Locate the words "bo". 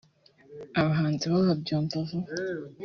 1.31-1.37